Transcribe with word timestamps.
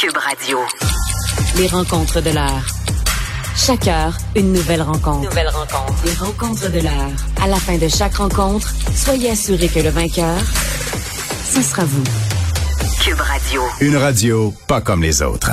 Cube 0.00 0.16
Radio. 0.16 0.58
Les 1.56 1.66
rencontres 1.66 2.20
de 2.20 2.30
l'heure. 2.30 2.64
Chaque 3.56 3.88
heure, 3.88 4.16
une 4.36 4.52
nouvelle 4.52 4.82
rencontre. 4.82 5.28
Nouvelle 5.28 5.48
rencontre. 5.48 6.04
Les 6.04 6.12
rencontres 6.12 6.70
de 6.70 6.80
l'heure. 6.80 7.10
À 7.42 7.48
la 7.48 7.56
fin 7.56 7.78
de 7.78 7.88
chaque 7.88 8.14
rencontre, 8.14 8.72
soyez 8.94 9.30
assurés 9.30 9.68
que 9.68 9.80
le 9.80 9.88
vainqueur, 9.88 10.38
ce 11.42 11.62
sera 11.62 11.82
vous. 11.84 12.04
Cube 13.02 13.20
Radio. 13.20 13.62
Une 13.80 13.96
radio 13.96 14.54
pas 14.68 14.80
comme 14.80 15.02
les 15.02 15.20
autres. 15.20 15.50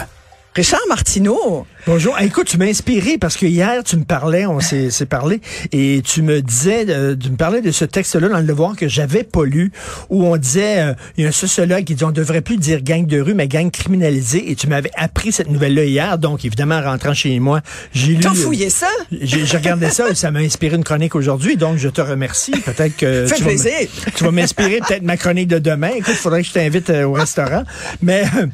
Richard 0.56 0.86
Martineau. 0.90 1.66
Bonjour. 1.88 2.16
Ah, 2.18 2.24
écoute, 2.26 2.48
tu 2.48 2.58
m'as 2.58 2.66
inspiré 2.66 3.20
parce 3.20 3.38
que 3.38 3.46
hier, 3.46 3.84
tu 3.84 3.96
me 3.96 4.04
parlais, 4.06 4.48
on 4.48 4.60
s'est 4.60 4.90
parlé, 5.08 5.40
et 5.72 6.02
tu 6.04 6.24
me 6.24 6.42
disais, 6.42 6.84
euh, 6.90 7.16
tu 7.16 7.30
me 7.30 7.36
parlais 7.38 7.62
de 7.62 7.70
ce 7.70 7.86
texte-là 7.86 8.28
dans 8.28 8.40
le 8.40 8.44
devoir 8.46 8.76
que 8.76 8.88
j'avais 8.88 9.22
pas 9.24 9.44
lu, 9.46 9.72
où 10.10 10.26
on 10.26 10.36
disait, 10.36 10.80
euh, 10.80 10.94
il 11.16 11.24
y 11.24 11.26
a 11.28 11.30
un 11.30 11.32
sociologue 11.32 11.84
qui 11.84 11.94
dit, 11.94 12.04
on 12.04 12.10
devrait 12.12 12.42
plus 12.42 12.58
dire 12.58 12.82
gang 12.82 13.06
de 13.06 13.22
rue, 13.22 13.36
mais 13.36 13.48
gang 13.48 13.70
criminalisée, 13.70 14.50
et 14.50 14.56
tu 14.56 14.66
m'avais 14.66 14.90
appris 14.96 15.32
cette 15.32 15.48
nouvelle-là 15.52 15.84
hier, 15.84 16.18
donc 16.18 16.44
évidemment, 16.44 16.78
en 16.80 16.82
rentrant 16.90 17.14
chez 17.14 17.38
moi, 17.40 17.62
j'ai 17.94 18.14
lu... 18.14 18.20
T'as 18.20 18.34
fouillé 18.34 18.72
ça? 18.72 18.90
J'ai 19.12 19.46
j'ai 19.46 19.58
regardé 19.58 19.92
ça 19.92 20.10
et 20.10 20.16
ça 20.16 20.32
m'a 20.32 20.40
inspiré 20.40 20.76
une 20.78 20.84
chronique 20.84 21.14
aujourd'hui, 21.14 21.56
donc 21.56 21.78
je 21.78 21.90
te 21.90 22.02
remercie. 22.02 22.52
Peut-être 22.52 22.98
que 22.98 23.28
Fait 23.28 23.36
tu 23.36 23.44
vas, 23.44 23.50
plaisir. 23.50 23.72
m- 23.80 23.88
tu 24.16 24.24
vas 24.24 24.32
m'inspirer 24.32 24.80
peut-être 24.88 25.04
ma 25.04 25.18
chronique 25.18 25.50
de 25.50 25.60
demain. 25.60 25.90
Écoute, 25.90 26.16
il 26.16 26.16
faudrait 26.16 26.42
que 26.42 26.48
je 26.48 26.54
t'invite 26.54 26.90
euh, 26.90 27.04
au 27.04 27.14
restaurant. 27.14 27.64
Mais 28.02 28.24
euh, 28.38 28.48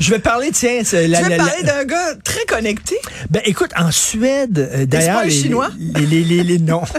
je 0.00 0.10
vais 0.10 0.18
parler, 0.18 0.50
tiens, 0.52 0.80
la, 0.82 0.82
Tu 0.82 0.96
veux 0.96 1.08
la- 1.08 1.28
la- 1.30 1.36
parler 1.38 1.62
d'un 1.62 1.84
gars 1.84 2.14
très 2.22 2.44
connecté? 2.44 2.73
Ben 3.30 3.42
écoute, 3.44 3.70
en 3.76 3.90
Suède, 3.90 4.58
euh, 4.58 4.86
d'ailleurs, 4.86 5.24
les, 5.24 5.30
Chinois? 5.30 5.70
les, 5.78 6.06
les, 6.06 6.22
les, 6.24 6.42
les- 6.44 6.58
non. 6.58 6.82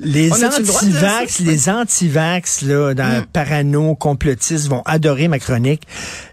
Les 0.00 0.30
anti-vax, 0.44 1.40
les 1.40 1.68
anti-vax, 1.68 2.62
là, 2.62 2.94
dans 2.94 3.24
parano, 3.32 3.96
complotistes, 3.96 4.68
vont 4.68 4.82
adorer 4.84 5.26
ma 5.26 5.40
chronique. 5.40 5.82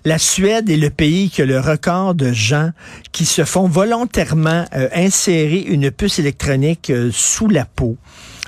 La 0.04 0.20
Suède 0.20 0.70
est 0.70 0.78
le 0.78 0.92
pays 0.92 1.32
qui 1.32 1.42
a 1.42 1.46
le 1.48 1.60
record 1.60 2.14
de 2.14 2.32
gens 2.32 2.70
qui 3.12 3.26
se 3.26 3.44
font 3.44 3.68
volontairement 3.68 4.66
euh, 4.76 4.88
insérer 4.94 5.62
une 5.62 5.90
puce 5.90 6.20
électronique 6.20 6.92
euh, 6.92 7.10
sous 7.12 7.48
la 7.50 7.66
peau. 7.66 7.98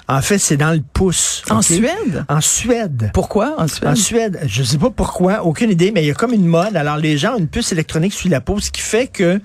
En 0.08 0.22
fait, 0.22 0.38
c'est 0.38 0.56
dans 0.56 0.72
le 0.72 0.84
pouce. 0.94 1.42
En? 1.50 1.64
Suède? 1.64 2.24
En 2.30 2.40
Suède. 2.40 3.10
Pourquoi 3.12 3.56
en 3.58 3.68
Suède? 3.68 3.90
En 3.90 3.96
Suède, 3.96 4.40
je 4.46 4.62
sais 4.62 4.78
pas 4.78 4.92
pourquoi, 4.92 5.44
aucune 5.46 5.72
idée, 5.72 5.92
mais 5.92 6.04
il 6.04 6.08
y 6.08 6.12
a 6.12 6.14
comme 6.14 6.34
une 6.34 6.46
mode. 6.46 6.76
Alors, 6.78 6.98
les 6.98 7.18
gens 7.18 7.34
ont 7.34 7.40
une 7.40 7.48
puce 7.48 7.72
électronique 7.72 8.14
sous 8.14 8.30
la 8.30 8.40
peau, 8.40 8.60
ce 8.60 8.70
qui 8.70 8.82
fait 8.82 9.08
que 9.08 9.42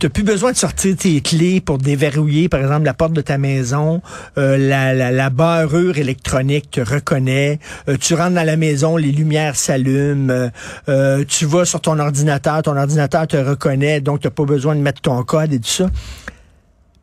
tu 0.00 0.08
plus 0.08 0.22
besoin 0.22 0.52
de 0.52 0.56
sortir 0.56 0.96
tes 0.96 1.20
clés 1.20 1.60
pour 1.60 1.76
déverrouiller, 1.76 2.48
par 2.48 2.60
exemple, 2.60 2.86
la 2.86 2.94
porte 2.94 3.12
de 3.12 3.20
ta 3.20 3.36
maison. 3.36 4.00
Euh, 4.38 4.56
la, 4.56 4.94
la, 4.94 5.10
la 5.10 5.28
barrure 5.30 5.98
électronique 5.98 6.70
te 6.70 6.80
reconnaît. 6.80 7.58
Euh, 7.88 7.96
tu 8.00 8.14
rentres 8.14 8.34
dans 8.34 8.46
la 8.46 8.56
maison, 8.56 8.96
les 8.96 9.12
lumières 9.12 9.56
s'allument. 9.56 10.50
Euh, 10.88 11.24
tu 11.28 11.44
vas 11.44 11.66
sur 11.66 11.82
ton 11.82 11.98
ordinateur, 11.98 12.62
ton 12.62 12.76
ordinateur 12.78 13.26
te 13.26 13.36
reconnaît, 13.36 14.00
donc 14.00 14.20
tu 14.20 14.26
n'as 14.26 14.30
pas 14.30 14.44
besoin 14.44 14.74
de 14.74 14.80
mettre 14.80 15.02
ton 15.02 15.22
code 15.22 15.52
et 15.52 15.60
tout 15.60 15.68
ça. 15.68 15.90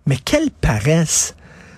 Mais 0.07 0.17
quelle 0.17 0.49
paresse! 0.49 1.35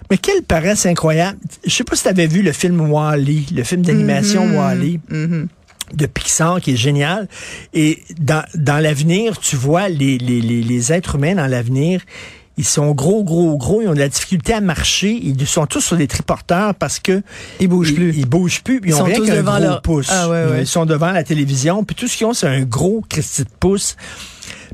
Mais 0.09 0.17
quelle 0.17 0.43
paresse 0.43 0.85
incroyable! 0.85 1.37
Je 1.65 1.71
sais 1.71 1.83
pas 1.83 1.95
si 1.97 2.03
tu 2.03 2.09
avais 2.09 2.27
vu 2.27 2.41
le 2.41 2.53
film 2.53 2.79
Wall-E, 2.89 3.53
le 3.53 3.63
film 3.63 3.81
d'animation 3.81 4.47
Mm-hmm. 4.47 4.55
Wall-E 4.55 5.47
de 5.93 6.05
Pixar 6.05 6.61
qui 6.61 6.71
est 6.73 6.77
génial. 6.77 7.27
Et 7.73 8.03
dans, 8.19 8.43
dans 8.55 8.81
l'avenir, 8.81 9.37
tu 9.39 9.55
vois 9.55 9.89
les, 9.89 10.17
les, 10.17 10.41
les, 10.41 10.61
les 10.61 10.93
êtres 10.93 11.15
humains 11.15 11.35
dans 11.35 11.47
l'avenir, 11.47 12.01
ils 12.57 12.65
sont 12.65 12.91
gros, 12.91 13.23
gros, 13.23 13.57
gros, 13.57 13.81
ils 13.81 13.87
ont 13.87 13.93
de 13.93 13.99
la 13.99 14.09
difficulté 14.09 14.51
à 14.53 14.59
marcher, 14.59 15.11
ils 15.23 15.47
sont 15.47 15.65
tous 15.65 15.79
sur 15.79 15.95
des 15.95 16.07
triporteurs 16.07 16.75
parce 16.75 16.99
que 16.99 17.21
Ils 17.61 17.69
bougent 17.69 17.91
ils, 17.91 17.95
plus. 17.95 18.13
Ils 18.17 18.25
bougent 18.25 18.61
plus, 18.61 18.81
ils, 18.83 18.89
Ils 18.89 18.93
ont 18.95 18.97
sont 18.97 19.03
rien 19.05 19.15
tous 19.15 19.27
devant 19.29 19.53
gros 19.53 19.63
leur- 19.63 19.81
pouce. 19.81 20.07
Ah 20.11 20.27
ouais, 20.29 20.45
ouais. 20.45 20.61
Ils 20.63 20.67
sont 20.67 20.85
devant 20.85 21.11
la 21.11 21.23
télévision, 21.23 21.83
puis 21.85 21.95
tout 21.95 22.07
ce 22.09 22.17
qu'ils 22.17 22.27
ont, 22.27 22.33
c'est 22.33 22.47
un 22.47 22.63
gros 22.63 23.01
Christy 23.07 23.43
de 23.43 23.49
pouce. 23.61 23.95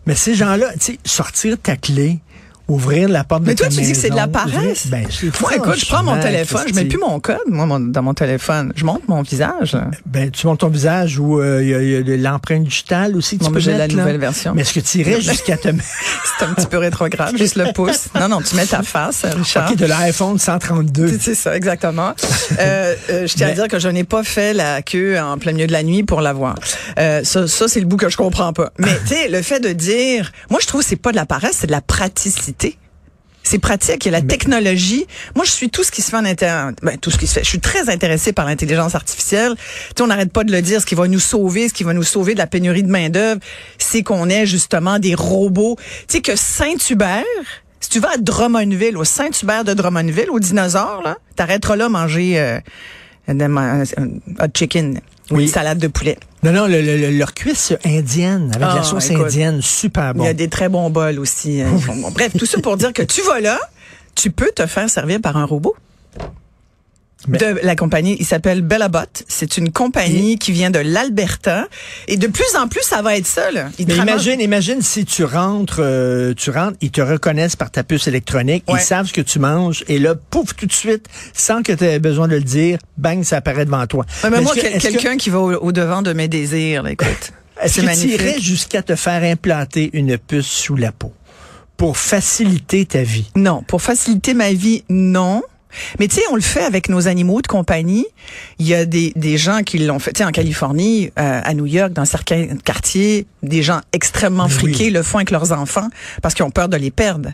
Mais 0.08 0.16
ces 0.16 0.34
gens-là, 0.36 0.72
tu 0.74 0.80
sais, 0.94 1.00
sortir 1.06 1.58
ta 1.62 1.76
clé, 1.78 2.20
ouvrir 2.68 3.10
la 3.10 3.24
porte 3.24 3.44
Mais 3.46 3.54
de 3.54 3.58
toi, 3.60 3.68
ta 3.68 3.76
tu 3.76 3.82
dis 3.82 3.92
que 3.92 3.98
c'est 3.98 4.10
de 4.10 4.16
la 4.16 4.28
paresse? 4.28 4.88
Ben, 4.88 5.06
Moi, 5.42 5.56
écoute, 5.56 5.80
je 5.80 5.86
prends 5.86 6.04
mon 6.04 6.20
téléphone, 6.20 6.64
je 6.68 6.74
mets 6.74 6.86
plus 6.86 6.98
mon 6.98 7.20
code, 7.20 7.38
moi, 7.48 7.66
mon- 7.66 7.80
dans 7.80 8.02
mon 8.04 8.14
téléphone. 8.14 8.72
Je 8.76 8.84
montre 8.86 9.04
mon 9.08 9.22
visage. 9.22 9.74
là. 9.74 9.90
Ben, 10.06 10.32
tu 10.32 10.48
montes 10.48 10.60
ton 10.60 10.70
visage 10.70 11.20
ou 11.20 11.40
euh, 11.40 11.62
il 11.64 11.70
y 12.10 12.14
a- 12.14 12.18
l'empreinte 12.18 12.64
digitale 12.64 13.16
aussi 13.16 13.38
tu 13.38 13.46
ben, 13.46 13.52
peux 13.52 13.60
j'ai 13.60 13.72
la 13.74 13.88
là. 13.88 13.94
nouvelle 13.94 14.18
version. 14.18 14.54
Mais 14.56 14.62
est-ce 14.62 14.74
que 14.74 14.80
tu 14.80 15.00
irais 15.00 15.22
jusqu'à 15.22 15.58
te 15.58 15.68
mettre... 15.68 15.88
C'est 16.40 16.46
un 16.46 16.54
petit 16.54 16.68
peu 16.68 16.78
rétrograde, 16.78 17.38
juste 17.38 17.56
le 17.56 17.72
pouce. 17.74 18.08
Non, 18.20 18.28
non, 18.28 18.42
tu 18.42 18.56
mets 18.56 18.66
ta 18.66 18.82
face, 18.84 19.24
Richard. 19.26 19.72
OK, 19.72 19.78
de 19.78 19.86
l'iPhone 19.86 20.38
132. 20.40 21.18
C'est- 21.20 21.36
ça, 21.36 21.56
exactement. 21.56 22.14
Euh, 22.60 22.96
euh, 23.10 23.28
je 23.28 23.34
tiens 23.34 23.48
à 23.48 23.50
Mais- 23.50 23.56
dire 23.56 23.68
que 23.68 23.80
je 23.80 23.88
n'ai 23.90 24.04
pas 24.04 24.24
fait 24.24 24.54
la 24.54 24.82
queue 24.82 25.20
en 25.20 25.38
plein 25.38 25.52
milieu 25.52 25.66
de 25.68 25.72
la 25.72 25.82
nuit 25.84 26.04
pour 26.04 26.22
l'avoir. 26.22 26.56
Euh, 27.00 27.24
ça, 27.24 27.48
ça 27.48 27.68
c'est 27.68 27.80
le 27.80 27.86
bout 27.88 27.98
que 27.98 28.08
je 28.08 28.18
comprends 28.18 28.54
pas. 28.54 28.72
Mais 28.78 28.96
tu 29.08 29.16
sais, 29.16 29.28
le 29.30 29.42
fait 29.42 29.60
de 29.60 29.70
dire, 29.74 30.32
moi 30.50 30.60
je 30.62 30.68
trouve 30.68 30.82
que 30.82 30.88
c'est 30.88 30.96
pas 30.96 31.12
de 31.12 31.16
la 31.16 31.26
paresse, 31.26 31.58
c'est 31.62 31.68
de 31.68 31.72
la 31.72 31.82
praticité. 31.82 32.55
C'est 33.46 33.60
pratique, 33.60 34.04
il 34.06 34.12
y 34.12 34.16
a 34.16 34.20
la 34.20 34.26
technologie. 34.26 35.06
Moi, 35.36 35.46
je 35.46 35.52
suis 35.52 35.70
tout 35.70 35.84
ce 35.84 35.92
qui 35.92 36.02
se 36.02 36.10
fait 36.10 36.18
en 36.18 36.26
Internet. 36.26 36.80
Ben, 36.82 36.98
tout 36.98 37.12
ce 37.12 37.18
qui 37.20 37.28
se 37.28 37.36
fait. 37.36 37.44
Je 37.44 37.50
suis 37.50 37.60
très 37.60 37.90
intéressée 37.92 38.34
par 38.34 38.48
l'intelligence 38.48 38.96
artificielle. 38.96 39.54
Tu 39.56 39.62
sais, 39.96 40.02
on 40.02 40.08
n'arrête 40.08 40.34
pas 40.34 40.44
de 40.44 40.52
le 40.52 40.64
dire. 40.64 40.82
Ce 40.82 40.86
qui 40.88 40.96
va 40.96 41.08
nous 41.08 41.20
sauver, 41.20 41.70
ce 41.70 41.74
qui 41.74 41.84
va 41.84 41.94
nous 41.94 42.04
sauver 42.04 42.34
de 42.34 42.40
la 42.40 42.48
pénurie 42.48 42.82
de 42.82 42.90
main-d'œuvre, 42.90 43.40
c'est 43.78 44.02
qu'on 44.02 44.30
ait 44.30 44.48
justement 44.48 44.98
des 44.98 45.14
robots. 45.14 45.78
Tu 46.08 46.16
sais, 46.16 46.22
que 46.22 46.36
Saint-Hubert, 46.36 47.24
si 47.82 47.90
tu 47.92 48.00
vas 48.00 48.14
à 48.14 48.18
Drummondville, 48.18 48.98
au 48.98 49.04
Saint-Hubert 49.04 49.64
de 49.64 49.76
Drummondville, 49.76 50.32
au 50.32 50.40
dinosaure, 50.40 51.04
là, 51.04 51.18
t'arrêteras 51.36 51.76
là 51.76 51.88
manger 51.88 52.40
euh, 52.40 52.60
un, 53.28 53.84
hot 53.84 54.48
chicken. 54.56 55.02
ou 55.30 55.36
Oui. 55.36 55.44
Une 55.44 55.50
salade 55.50 55.78
de 55.78 55.88
poulet. 55.88 56.18
Non, 56.46 56.52
non, 56.54 56.68
le, 56.68 56.82
le- 56.82 56.98
le- 56.98 57.10
leur 57.18 57.34
cuisse 57.34 57.74
indienne, 57.84 58.52
avec 58.56 58.68
Ah, 58.72 58.76
la 58.78 58.84
sauce 58.84 59.10
écoute. 59.10 59.26
indienne, 59.26 59.62
super 59.62 60.12
Il 60.14 60.18
bon. 60.20 60.24
y 60.26 60.28
a 60.28 60.34
des 60.34 60.48
très 60.48 60.70
bons 60.70 60.90
bols 60.92 61.20
aussi. 61.20 61.62
hein. 61.62 61.72
Bon. 61.88 62.12
Bref, 62.12 62.34
tout 62.38 62.46
ça 62.46 62.60
pour 62.62 62.78
dire 62.78 62.94
que 62.94 63.02
tu 63.02 63.22
vas 63.24 63.40
là, 63.40 63.60
tu 64.14 64.30
peux 64.32 64.52
te 64.56 64.66
faire 64.68 64.90
servir 64.90 65.20
par 65.22 65.38
un 65.38 65.46
robot. 65.46 65.76
Mais- 67.28 67.38
De 67.38 67.60
la 67.64 67.76
compagnie, 67.76 68.16
il 68.20 68.26
s'appelle 68.26 68.62
Bellabot. 68.62 69.00
C'est 69.28 69.58
une 69.58 69.72
compagnie 69.72 70.38
qui 70.38 70.52
vient 70.52 70.70
de 70.72 70.80
l'Alberta. 70.80 71.68
Et 72.08 72.18
de 72.18 72.28
plus 72.28 72.56
en 72.56 72.68
plus, 72.68 72.82
ça 72.84 73.02
va 73.02 73.18
être 73.18 73.26
ça, 73.28 73.52
là. 73.52 73.70
Mais 73.80 73.96
imagine, 73.96 74.40
imagine 74.42 74.82
si 74.82 75.06
tu 75.06 75.24
rentres, 75.24 75.78
euh, 75.80 76.34
tu 76.36 76.50
rentres, 76.52 76.78
ils 76.82 76.92
te 76.92 77.02
reconnaissent 77.02 77.56
par 77.56 77.72
ta 77.72 77.84
puce 77.84 78.08
électronique, 78.08 78.64
Ouais. 78.68 78.80
ils 78.80 78.84
savent 78.84 79.08
ce 79.08 79.14
que 79.14 79.22
tu 79.22 79.40
manges, 79.40 79.84
et 79.88 80.00
là, 80.00 80.16
pouf, 80.16 80.56
tout 80.56 80.66
de 80.66 80.74
suite, 80.74 81.08
sans 81.34 81.62
que 81.64 81.72
tu 81.72 81.84
aies 81.84 82.00
besoin 82.00 82.28
de 82.28 82.36
le 82.36 82.44
dire, 82.44 82.78
bang, 82.98 83.24
ça 83.24 83.38
apparaît 83.38 83.66
devant 83.66 83.86
toi. 83.88 84.06
Ouais, 84.24 84.30
mais 84.30 84.42
moi, 84.42 84.54
est-ce 84.54 84.62
que- 84.62 84.68
quel- 84.68 84.76
est-ce 84.78 84.88
que- 84.88 84.92
quelqu'un 84.94 85.18
qui 85.18 85.30
va 85.30 85.40
au, 85.40 85.52
au 85.54 85.72
devant 85.72 86.02
de 86.02 86.14
mes 86.14 86.28
désirs, 86.28 86.84
là, 86.84 86.92
écoute. 86.92 87.08
Est-ce 87.62 87.76
C'est 87.76 87.82
que 87.86 87.94
tu 87.94 88.08
irais 88.10 88.24
magnifique. 88.26 88.44
jusqu'à 88.44 88.82
te 88.82 88.96
faire 88.96 89.24
implanter 89.24 89.90
une 89.94 90.18
puce 90.18 90.46
sous 90.46 90.76
la 90.76 90.92
peau 90.92 91.14
pour 91.78 91.96
faciliter 91.98 92.86
ta 92.86 93.04
vie? 93.04 93.32
Non, 93.36 93.64
pour 93.64 93.82
faciliter 93.82 94.34
ma 94.34 94.52
vie, 94.52 94.84
non. 94.90 95.42
Mais 96.00 96.08
tu 96.08 96.16
sais, 96.16 96.22
on 96.32 96.36
le 96.36 96.42
fait 96.42 96.64
avec 96.64 96.90
nos 96.90 97.08
animaux 97.08 97.42
de 97.42 97.48
compagnie. 97.48 98.06
Il 98.60 98.68
y 98.68 98.74
a 98.74 98.86
des, 98.86 99.12
des 99.16 99.38
gens 99.38 99.62
qui 99.64 99.80
l'ont 99.80 100.00
fait. 100.00 100.14
Tu 100.14 100.20
sais, 100.20 100.26
en 100.26 100.32
Californie, 100.32 101.12
euh, 101.20 101.42
à 101.44 101.54
New 101.54 101.66
York, 101.66 101.94
dans 101.94 102.06
certains 102.06 102.48
quartiers, 102.64 103.26
des 103.44 103.64
gens 103.64 103.82
extrêmement 103.94 104.46
Oui. 104.46 104.52
friqués 104.52 104.90
le 104.90 105.04
font 105.04 105.18
avec 105.20 105.32
leurs 105.32 105.52
enfants 105.52 105.88
parce 106.22 106.34
qu'ils 106.34 106.46
ont 106.46 106.52
peur 106.52 106.70
de 106.70 106.78
les 106.78 106.92
perdre. 106.92 107.30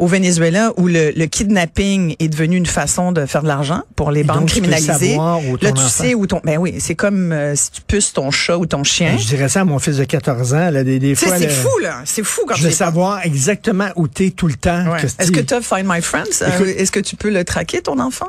Au 0.00 0.08
Venezuela, 0.08 0.72
où 0.78 0.88
le, 0.88 1.12
le 1.14 1.26
kidnapping 1.26 2.16
est 2.18 2.28
devenu 2.28 2.56
une 2.56 2.66
façon 2.66 3.12
de 3.12 3.24
faire 3.26 3.42
de 3.42 3.48
l'argent 3.48 3.82
pour 3.94 4.10
les 4.10 4.20
Et 4.20 4.24
bandes 4.24 4.40
donc, 4.40 4.48
tu 4.48 4.60
criminalisées. 4.60 5.16
où 5.16 5.56
Là, 5.60 5.70
tu 5.72 5.78
enfant- 5.78 5.88
sais 5.88 6.14
où 6.14 6.26
ton... 6.26 6.40
Ben 6.42 6.58
oui, 6.58 6.74
c'est 6.80 6.96
comme 6.96 7.30
euh, 7.32 7.54
si 7.54 7.70
tu 7.70 7.80
puces 7.82 8.12
ton 8.12 8.30
chat 8.32 8.58
ou 8.58 8.66
ton 8.66 8.82
chien. 8.82 9.16
Je 9.18 9.26
dirais 9.26 9.48
ça 9.48 9.60
à 9.60 9.64
mon 9.64 9.78
fils 9.78 9.98
de 9.98 10.04
14 10.04 10.54
ans, 10.54 10.70
là, 10.70 10.82
des, 10.82 10.98
des 10.98 11.14
Tu 11.14 11.26
fois. 11.26 11.38
c'est 11.38 11.48
fou, 11.48 11.78
là. 11.82 12.02
C'est 12.04 12.24
fou 12.24 12.42
quand 12.48 12.56
Je 12.56 12.64
veux 12.64 12.70
tu 12.70 12.74
savoir 12.76 13.24
exactement 13.24 13.88
où 13.94 14.08
t'es 14.08 14.30
tout 14.30 14.48
le 14.48 14.54
temps. 14.54 14.90
Ouais. 14.90 15.02
Est-ce 15.04 15.30
que 15.30 15.40
tu 15.40 15.54
as 15.54 15.60
Find 15.60 15.84
My 15.86 16.00
Friends? 16.02 16.42
Euh, 16.42 16.64
Est-ce 16.76 16.90
que 16.90 17.00
tu 17.00 17.14
peux 17.14 17.30
le 17.30 17.44
traquer, 17.44 17.79
ton 17.82 17.98
enfant? 17.98 18.28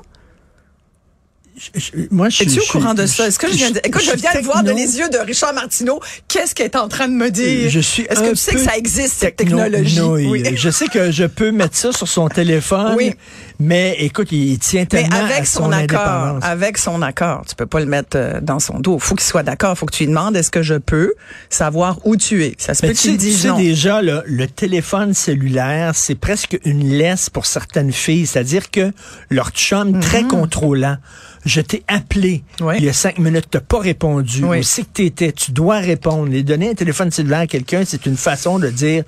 Je- 1.57 1.79
je- 1.79 1.91
moi, 2.11 2.29
je 2.29 2.43
Es-tu 2.43 2.59
au 2.59 2.63
courant 2.71 2.93
de 2.93 3.05
ça? 3.05 3.27
Est-ce 3.27 3.37
que 3.37 3.47
je 3.47 3.55
viens 3.55 3.71
de... 3.71 3.79
Écoute, 3.83 4.01
je 4.03 4.15
viens 4.15 4.33
de 4.33 4.39
voir 4.45 4.63
de 4.63 4.71
les 4.71 4.97
yeux 4.97 5.09
de 5.09 5.17
Richard 5.17 5.53
Martineau. 5.53 5.99
Qu'est-ce 6.27 6.55
qu'elle 6.55 6.67
est 6.67 6.75
en 6.77 6.87
train 6.87 7.07
de 7.07 7.13
me 7.13 7.29
dire? 7.29 7.69
Je 7.69 7.79
suis 7.81 8.03
Est-ce 8.03 8.21
que 8.21 8.29
tu 8.29 8.35
sais 8.37 8.53
que 8.53 8.59
ça 8.63 8.77
existe, 8.77 9.15
cette 9.19 9.35
techno- 9.35 9.57
technologie? 9.61 10.01
Oui. 10.01 10.43
Je 10.55 10.69
sais 10.69 10.87
que 10.87 11.11
je 11.11 11.25
peux 11.25 11.51
mettre 11.51 11.75
ça 11.75 11.91
sur 11.91 12.07
son 12.07 12.29
téléphone, 12.29 12.93
Oui. 12.95 13.13
mais 13.59 13.95
écoute, 13.99 14.31
il 14.31 14.57
tient 14.59 14.81
Mais 14.81 14.85
tellement 15.03 15.15
à 15.17 15.25
avec 15.25 15.45
son, 15.45 15.65
son 15.65 15.71
accord, 15.71 16.39
avec 16.41 16.77
son 16.77 17.01
accord, 17.01 17.43
tu 17.47 17.55
peux 17.55 17.65
pas 17.67 17.79
le 17.81 17.85
mettre 17.85 18.15
euh, 18.15 18.39
dans 18.41 18.59
son 18.59 18.79
dos. 18.79 18.97
Faut 18.97 19.15
qu'il 19.15 19.27
soit 19.27 19.43
d'accord. 19.43 19.77
Faut 19.77 19.85
que 19.85 19.93
tu 19.95 20.03
lui 20.03 20.09
demandes 20.09 20.35
est-ce 20.37 20.51
que 20.51 20.63
je 20.63 20.75
peux 20.75 21.13
savoir 21.49 21.99
où 22.05 22.15
tu 22.15 22.43
es? 22.45 22.55
Ça 22.57 22.73
se 22.73 22.81
peut 22.81 22.87
Mais 22.87 22.93
que 22.93 22.99
tu 22.99 23.17
tu 23.17 23.31
sais, 23.33 23.47
non. 23.49 23.57
déjà, 23.57 24.01
là, 24.01 24.23
le 24.25 24.47
téléphone 24.47 25.13
cellulaire, 25.13 25.91
c'est 25.95 26.15
presque 26.15 26.57
une 26.65 26.89
laisse 26.97 27.29
pour 27.29 27.45
certaines 27.45 27.91
filles. 27.91 28.25
C'est-à-dire 28.25 28.71
que 28.71 28.91
leur 29.29 29.49
chum, 29.51 29.99
très 29.99 30.23
contrôlant, 30.23 30.97
je 31.45 31.61
t'ai 31.61 31.83
appelé. 31.87 32.43
Oui. 32.61 32.75
il 32.79 32.85
y 32.85 32.89
a 32.89 32.93
cinq 32.93 33.17
minutes, 33.17 33.47
t'as 33.49 33.59
pas 33.61 33.79
répondu. 33.79 34.43
Oui. 34.43 34.59
Où 34.59 34.63
c'est 34.63 34.83
que 34.83 34.89
t'étais? 34.89 35.31
Tu 35.31 35.51
dois 35.51 35.79
répondre. 35.79 36.27
Les 36.29 36.43
donner 36.43 36.69
un 36.69 36.73
téléphone 36.75 37.11
cellulaire 37.11 37.39
à 37.41 37.47
quelqu'un, 37.47 37.83
c'est 37.85 38.05
une 38.05 38.17
façon 38.17 38.59
de 38.59 38.69
dire 38.69 39.03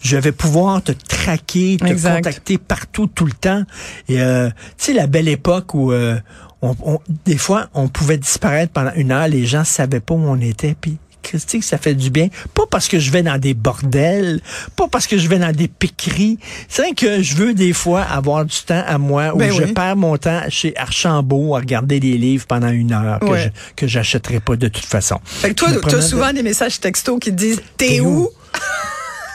je 0.00 0.16
vais 0.18 0.32
pouvoir 0.32 0.82
te 0.82 0.92
traquer, 0.92 1.78
te 1.78 1.86
Exact. 1.86 2.16
contacter 2.16 2.58
partout, 2.58 3.06
tout 3.06 3.24
le 3.24 3.32
temps. 3.32 3.62
Et 4.08 4.20
euh, 4.20 4.48
tu 4.50 4.54
sais, 4.76 4.92
la 4.92 5.06
belle 5.06 5.28
époque 5.28 5.74
où 5.74 5.92
euh, 5.92 6.18
on, 6.60 6.76
on- 6.84 7.00
des 7.24 7.38
fois, 7.38 7.68
on 7.72 7.88
pouvait 7.88 8.18
disparaître 8.18 8.70
pendant 8.72 8.92
une 8.96 9.12
heure, 9.12 9.28
les 9.28 9.46
gens 9.46 9.64
savaient 9.64 10.00
pas 10.00 10.12
où 10.14 10.18
on 10.28 10.40
était, 10.40 10.76
puis 10.78 10.98
Christy, 11.24 11.58
que 11.58 11.64
ça 11.64 11.78
fait 11.78 11.94
du 11.94 12.10
bien. 12.10 12.28
Pas 12.54 12.64
parce 12.70 12.86
que 12.88 12.98
je 12.98 13.10
vais 13.10 13.22
dans 13.22 13.38
des 13.38 13.54
bordels, 13.54 14.40
pas 14.76 14.86
parce 14.88 15.06
que 15.06 15.18
je 15.18 15.26
vais 15.28 15.38
dans 15.38 15.52
des 15.52 15.68
piqueries. 15.68 16.38
C'est 16.68 16.82
vrai 16.82 16.92
que 16.94 17.22
je 17.22 17.34
veux 17.34 17.54
des 17.54 17.72
fois 17.72 18.02
avoir 18.02 18.44
du 18.44 18.56
temps 18.64 18.84
à 18.86 18.98
moi 18.98 19.34
où 19.34 19.38
Ben 19.38 19.50
je 19.52 19.62
oui. 19.62 19.72
perds 19.72 19.96
mon 19.96 20.16
temps 20.16 20.42
chez 20.48 20.76
Archambault 20.76 21.56
à 21.56 21.60
regarder 21.60 21.98
des 22.00 22.16
livres 22.18 22.46
pendant 22.46 22.68
une 22.70 22.92
heure 22.92 23.18
que 23.20 23.24
Ouais. 23.26 23.42
je 23.44 23.74
que 23.76 23.86
j'achèterai 23.86 24.40
pas 24.40 24.56
de 24.56 24.68
toute 24.68 24.84
façon. 24.84 25.18
Fait 25.24 25.48
que 25.50 25.54
toi, 25.54 25.68
tu 25.88 25.94
as 25.94 26.02
souvent 26.02 26.30
de- 26.30 26.36
des 26.36 26.42
messages 26.42 26.78
textos 26.80 27.18
qui 27.20 27.32
disent 27.32 27.60
T'es 27.76 27.86
T'es 27.86 28.00
où? 28.00 28.24
où? 28.24 28.28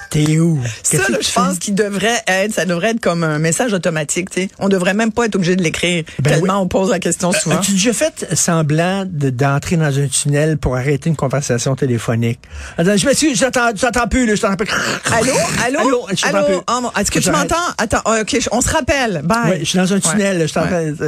T'es 0.10 0.40
où? 0.40 0.60
Ça, 0.82 0.98
là, 1.10 1.18
je 1.22 1.32
pense 1.32 1.60
qu'il 1.60 1.76
devrait 1.76 2.22
être, 2.28 2.54
ça 2.54 2.66
devrait 2.66 2.90
être 2.92 3.00
comme 3.00 3.24
un 3.24 3.38
message 3.38 3.74
automatique, 3.74 4.30
tu 4.32 4.42
sais. 4.42 4.50
On 4.58 4.68
devrait 4.68 4.94
même 4.96 5.12
pas 5.12 5.26
être 5.26 5.36
obligé 5.36 5.56
de 5.56 5.62
l'écrire. 5.62 6.04
Ben 6.20 6.32
tellement 6.34 6.56
oui. 6.56 6.62
on 6.64 6.68
pose 6.68 6.90
la 6.90 7.00
question 7.00 7.32
souvent. 7.32 7.58
As-tu 7.58 7.74
déjà 7.74 7.94
fait 7.94 8.28
semblant 8.34 9.06
de- 9.08 9.30
d'entrer 9.30 9.78
dans 9.78 9.98
un 10.00 10.08
tunnel 10.08 10.58
pour 10.58 10.76
arrêter 10.76 11.10
une 11.10 11.16
conversation 11.16 11.76
téléphonique? 11.76 12.40
Attends, 12.78 12.98
je 12.98 13.06
m'excuse, 13.06 13.38
je 13.40 13.46
t'entends 13.46 14.08
plus, 14.08 14.26
là, 14.26 14.34
je 14.36 14.42
t'entends 14.42 14.56
plus. 14.56 14.68
Allô? 15.14 15.34
Allô? 15.64 15.80
Allô? 15.80 16.08
Allô? 16.24 16.64
mon- 16.82 16.92
Est-ce 17.00 17.12
que 17.12 17.20
tu 17.20 17.30
m'entends? 17.32 17.56
Attends, 17.78 18.02
OK, 18.20 18.38
on 18.52 18.62
se 18.62 18.70
rappelle. 18.70 19.22
Bye. 19.24 19.50
Ouais, 19.52 19.60
je 19.60 19.66
suis 19.66 19.78
dans 19.78 19.94
un 19.94 20.00
tunnel, 20.00 20.40
là, 20.40 20.48
je 20.48 20.54
t'entends. 20.54 21.06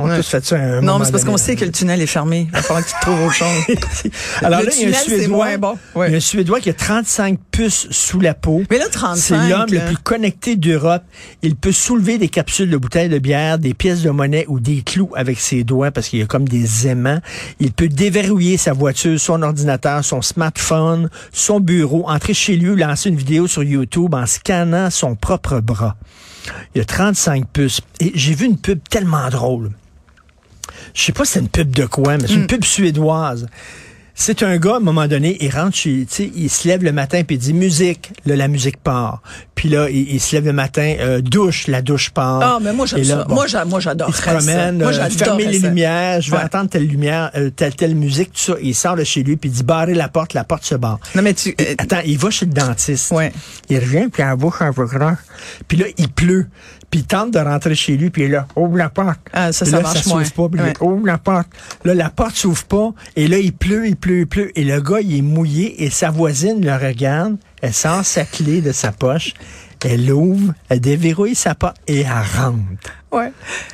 On 0.00 0.08
a 0.08 0.16
tous 0.16 0.28
fait 0.28 0.44
ça 0.44 0.56
à 0.56 0.60
un 0.60 0.80
non, 0.80 0.98
mais 0.98 1.04
c'est 1.04 1.10
parce 1.10 1.24
qu'on 1.24 1.36
sait 1.36 1.56
que 1.56 1.64
le 1.64 1.72
tunnel 1.72 2.00
est 2.00 2.06
fermé. 2.06 2.46
Il 2.48 2.52
va 2.52 2.62
falloir 2.62 2.84
que 2.84 2.90
tu 2.90 2.96
trouves 3.00 3.20
autre 3.24 3.34
chose. 3.34 3.48
Alors 4.42 4.60
Le 4.60 4.66
là, 4.66 4.72
il 4.78 4.88
y 4.90 4.94
a 4.94 4.96
un 4.96 5.00
Suédois. 5.00 5.56
bon. 5.56 5.78
Ouais. 5.94 6.08
Il 6.08 6.12
y 6.12 6.14
a 6.14 6.16
un 6.18 6.20
Suédois 6.20 6.60
qui 6.60 6.70
a 6.70 6.74
35 6.74 7.38
puces 7.50 7.88
sous 7.90 8.20
la 8.20 8.34
peau. 8.34 8.62
Mais 8.70 8.78
là, 8.78 8.86
35. 8.90 9.18
C'est 9.18 9.50
l'homme 9.50 9.66
le 9.70 9.80
plus 9.86 9.96
connecté 9.96 10.56
d'Europe. 10.56 11.02
Il 11.42 11.56
peut 11.56 11.72
soulever 11.72 12.18
des 12.18 12.28
capsules 12.28 12.70
de 12.70 12.76
bouteilles 12.76 13.08
de 13.08 13.18
bière, 13.18 13.58
des 13.58 13.74
pièces 13.74 14.02
de 14.02 14.10
monnaie 14.10 14.44
ou 14.48 14.60
des 14.60 14.82
clous 14.82 15.10
avec 15.16 15.40
ses 15.40 15.64
doigts 15.64 15.90
parce 15.90 16.08
qu'il 16.08 16.20
y 16.20 16.22
a 16.22 16.26
comme 16.26 16.48
des 16.48 16.86
aimants. 16.86 17.20
Il 17.58 17.72
peut 17.72 17.88
déverrouiller 17.88 18.56
sa 18.56 18.72
voiture, 18.72 19.18
son 19.18 19.42
ordinateur, 19.42 20.04
son 20.04 20.22
smartphone, 20.22 21.10
son 21.32 21.58
bureau, 21.58 22.08
entrer 22.08 22.34
chez 22.34 22.56
lui, 22.56 22.80
lancer 22.80 23.08
une 23.08 23.16
vidéo 23.16 23.48
sur 23.48 23.64
YouTube 23.64 24.14
en 24.14 24.26
scannant 24.26 24.90
son 24.90 25.16
propre 25.16 25.60
bras. 25.60 25.96
Il 26.74 26.78
y 26.78 26.80
a 26.80 26.84
35 26.84 27.48
puces. 27.48 27.80
Et 28.00 28.12
j'ai 28.14 28.34
vu 28.34 28.46
une 28.46 28.58
pub 28.58 28.78
tellement 28.88 29.28
drôle. 29.28 29.70
Je 30.98 31.04
sais 31.04 31.12
pas 31.12 31.24
si 31.24 31.34
c'est 31.34 31.38
une 31.40 31.48
pub 31.48 31.70
de 31.70 31.86
quoi, 31.86 32.16
mais 32.18 32.26
c'est 32.26 32.34
une 32.34 32.48
pub 32.48 32.64
suédoise. 32.64 33.46
C'est 34.20 34.42
un 34.42 34.56
gars, 34.56 34.72
à 34.74 34.76
un 34.78 34.80
moment 34.80 35.06
donné, 35.06 35.36
il 35.40 35.48
rentre 35.48 35.76
chez, 35.76 36.04
tu 36.10 36.12
sais, 36.24 36.32
il 36.34 36.50
se 36.50 36.66
lève 36.66 36.82
le 36.82 36.90
matin 36.90 37.22
puis 37.22 37.36
il 37.36 37.38
dit 37.38 37.54
musique, 37.54 38.10
là, 38.26 38.34
la 38.34 38.48
musique 38.48 38.78
part. 38.82 39.22
Puis 39.54 39.68
là, 39.68 39.88
il, 39.88 40.12
il 40.12 40.18
se 40.20 40.34
lève 40.34 40.44
le 40.44 40.52
matin, 40.52 40.96
euh, 40.98 41.20
douche, 41.20 41.68
la 41.68 41.82
douche 41.82 42.10
part. 42.10 42.40
Ah, 42.42 42.58
mais 42.60 42.72
moi, 42.72 42.84
j'aime 42.86 43.04
ça. 43.04 43.22
bon, 43.22 43.34
Moi, 43.36 43.46
j'a- 43.46 43.64
moi, 43.64 43.78
j'adore 43.78 44.08
il 44.08 44.14
se 44.16 44.22
ça. 44.22 44.34
promène, 44.34 44.78
Moi, 44.78 44.92
euh, 44.92 45.08
fermer 45.10 45.44
les 45.46 45.60
ça. 45.60 45.68
lumières, 45.68 46.20
je 46.20 46.32
vais 46.32 46.36
Ouais. 46.36 46.42
entendre 46.42 46.68
telle 46.68 46.88
lumière, 46.88 47.30
euh, 47.36 47.50
telle, 47.50 47.76
telle 47.76 47.94
musique, 47.94 48.32
tout 48.32 48.40
ça. 48.40 48.54
Il 48.60 48.74
sort 48.74 48.96
de 48.96 49.04
chez 49.04 49.22
lui 49.22 49.36
puis 49.36 49.50
il 49.50 49.52
dit 49.52 49.62
barrer 49.62 49.94
la 49.94 50.08
porte, 50.08 50.34
la 50.34 50.42
porte 50.42 50.64
se 50.64 50.74
barre. 50.74 50.98
Non, 51.14 51.22
mais 51.22 51.34
tu. 51.34 51.54
euh, 51.60 51.74
Attends, 51.78 52.00
il 52.04 52.18
va 52.18 52.30
chez 52.30 52.46
le 52.46 52.52
dentiste. 52.52 53.12
Ouais. 53.12 53.32
Il 53.70 53.78
revient, 53.78 54.08
puis 54.12 54.24
la 54.24 54.34
bouche 54.34 54.56
un 54.62 54.72
peu 54.72 54.88
croche. 54.88 55.18
Puis 55.68 55.78
là, 55.78 55.86
il 55.96 56.08
pleut. 56.08 56.48
Puis 56.90 57.00
il 57.00 57.06
tente 57.06 57.32
de 57.32 57.38
rentrer 57.38 57.74
chez 57.74 57.96
lui, 57.98 58.08
puis 58.08 58.28
là, 58.28 58.46
ouvre 58.56 58.78
la 58.78 58.88
porte. 58.88 59.20
Ah, 59.32 59.52
ça, 59.52 59.66
ça 59.66 59.76
là, 59.76 59.82
marche 59.82 59.98
ça 59.98 60.02
s'ouvre 60.04 60.32
pas, 60.32 60.48
puis 60.48 60.60
il 60.60 60.62
Ouais. 60.64 60.72
dit, 60.72 60.82
ouvre 60.82 61.06
la 61.06 61.18
porte. 61.18 61.48
Là, 61.84 61.92
la 61.94 62.08
porte 62.08 62.34
s'ouvre 62.36 62.64
pas, 62.64 62.90
et 63.14 63.28
là, 63.28 63.38
il 63.38 63.52
pleut, 63.52 63.86
il 63.86 63.96
pleut, 63.96 64.20
il 64.20 64.26
pleut. 64.26 64.58
Et 64.58 64.64
le 64.64 64.80
gars, 64.80 65.00
il 65.00 65.18
est 65.18 65.22
mouillé, 65.22 65.84
et 65.84 65.90
sa 65.90 66.10
voisine 66.10 66.64
le 66.64 66.74
regarde, 66.74 67.36
elle 67.60 67.74
sort 67.74 68.04
sa 68.04 68.24
clé 68.24 68.62
de 68.62 68.72
sa 68.72 68.90
poche, 68.92 69.34
elle 69.84 70.10
ouvre, 70.12 70.52
elle 70.68 70.80
déverrouille 70.80 71.34
sa 71.34 71.54
porte, 71.54 71.76
et 71.86 72.00
elle 72.00 72.12
rentre. 72.40 72.92
ouais. 73.12 73.32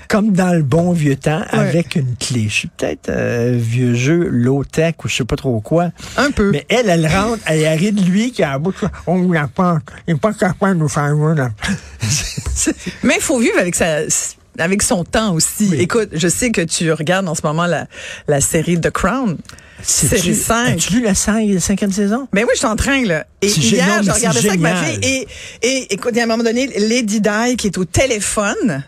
Comme 0.09 0.33
dans 0.33 0.53
le 0.53 0.62
bon 0.62 0.93
vieux 0.93 1.17
temps, 1.17 1.43
Ouais. 1.53 1.59
avec 1.59 1.97
une 1.97 2.15
clé. 2.17 2.45
Je 2.49 2.55
suis 2.55 2.69
peut-être 2.69 3.09
euh, 3.09 3.56
vieux 3.59 3.95
jeu, 3.95 4.29
low-tech, 4.29 4.95
ou 5.05 5.09
je 5.09 5.17
sais 5.17 5.25
pas 5.25 5.37
trop 5.37 5.61
quoi. 5.61 5.91
Un 6.17 6.31
peu. 6.31 6.51
Mais 6.53 6.65
elle, 6.69 6.89
elle 6.89 7.06
rentre, 7.06 7.43
elle 7.47 7.67
arrive 7.67 7.95
de 7.95 8.03
lui 8.09 8.31
qui 8.33 8.43
a 8.43 8.51
la 8.53 8.59
bouche, 8.59 8.85
on 9.06 9.31
la 9.33 9.49
porte. 9.49 9.83
Il 10.06 10.15
n'est 10.15 10.21
pas 10.21 10.33
capable 10.33 10.75
de 10.75 10.81
nous 10.81 10.89
faire 10.89 11.15
là. 11.15 11.51
Mais 13.03 13.15
il 13.17 13.23
faut 13.23 13.39
vivre 13.39 13.59
avec 13.59 13.75
sa 13.75 14.01
avec 14.56 14.83
son 14.83 15.03
temps 15.03 15.35
aussi. 15.35 15.75
Écoute, 15.75 16.11
je 16.12 16.29
sais 16.29 16.53
que 16.53 16.61
tu 16.61 16.93
regardes 16.93 17.29
en 17.29 17.35
ce 17.35 17.41
moment 17.43 17.67
la, 17.67 17.87
la 18.29 18.41
série 18.41 18.81
The 18.81 18.91
Crown. 18.91 19.37
Série 19.82 20.19
Sais-tu- 20.21 20.35
5. 20.35 20.69
As-tu 20.76 20.93
lu 20.94 21.03
la 21.03 21.12
cin- 21.15 21.59
cinquième 21.61 21.93
saison? 21.93 22.29
Ben 22.32 22.43
oui, 22.44 22.50
je 22.55 22.59
suis 22.59 22.67
en 22.67 22.76
train, 22.76 23.05
là. 23.05 23.26
Et 23.43 23.49
C'est 23.49 23.61
hier, 23.61 23.85
génial, 23.87 24.05
je 24.05 24.11
regardais 24.11 24.41
c'est 24.41 24.47
ça 24.47 24.53
avec 24.53 24.61
ma 24.61 24.75
fille. 24.76 24.99
Et, 25.03 25.26
et 25.62 25.93
écoute, 25.94 26.12
il 26.15 26.19
y 26.19 26.21
a 26.21 26.25
un 26.25 26.26
moment 26.26 26.44
donné, 26.44 26.69
Lady 26.79 27.21
Di 27.21 27.56
qui 27.56 27.67
est 27.67 27.79
au 27.79 27.85
téléphone. 27.85 28.82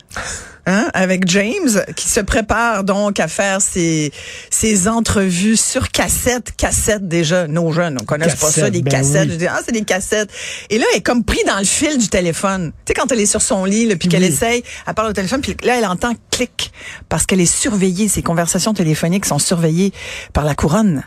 Hein, 0.68 0.88
avec 0.94 1.28
James, 1.30 1.84
qui 1.94 2.08
se 2.08 2.18
prépare 2.18 2.82
donc 2.82 3.20
à 3.20 3.28
faire 3.28 3.60
ses, 3.62 4.10
ses 4.50 4.88
entrevues 4.88 5.56
sur 5.56 5.90
cassette. 5.92 6.56
Cassette, 6.56 7.06
déjà, 7.06 7.46
nos 7.46 7.70
jeunes, 7.70 7.98
on 8.00 8.04
connaît 8.04 8.26
pas 8.26 8.50
ça, 8.50 8.68
des 8.68 8.82
ben 8.82 8.90
cassettes. 8.90 9.26
oui. 9.28 9.32
Je 9.34 9.36
dis, 9.36 9.46
ah, 9.46 9.60
c'est 9.64 9.70
des 9.70 9.84
cassettes. 9.84 10.28
Et 10.68 10.78
là, 10.78 10.86
elle 10.92 10.98
est 10.98 11.02
comme 11.02 11.22
pris 11.22 11.38
dans 11.46 11.58
le 11.58 11.64
fil 11.64 11.98
du 11.98 12.08
téléphone. 12.08 12.72
Tu 12.84 12.90
sais, 12.90 12.94
quand 12.94 13.12
elle 13.12 13.20
est 13.20 13.26
sur 13.26 13.42
son 13.42 13.64
lit, 13.64 13.94
puis 13.94 14.08
qu'elle 14.08 14.22
Oui. 14.22 14.28
essaye, 14.28 14.64
elle 14.88 14.94
parle 14.94 15.10
au 15.10 15.12
téléphone, 15.12 15.40
puis 15.40 15.56
là, 15.62 15.78
elle 15.78 15.86
entend 15.86 16.14
clic, 16.32 16.72
parce 17.08 17.26
qu'elle 17.26 17.40
est 17.40 17.46
surveillée. 17.46 18.08
Ses 18.08 18.22
conversations 18.22 18.74
téléphoniques 18.74 19.26
sont 19.26 19.38
surveillées 19.38 19.92
par 20.32 20.44
la 20.44 20.56
couronne. 20.56 21.04